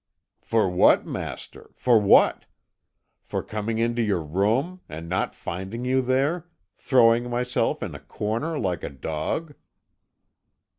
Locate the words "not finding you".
5.07-6.01